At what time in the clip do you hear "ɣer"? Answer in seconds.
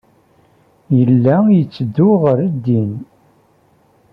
2.21-2.39